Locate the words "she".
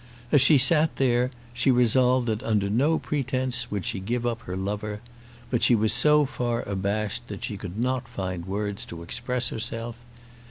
0.41-0.57, 1.53-1.69, 3.85-3.99, 5.61-5.75, 7.43-7.55